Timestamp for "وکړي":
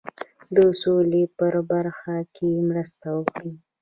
3.17-3.53